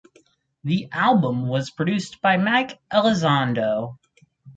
The 0.63 0.89
album 0.91 1.47
was 1.47 1.69
produced 1.69 2.23
by 2.23 2.35
Mike 2.37 2.79
Elizondo. 2.91 3.99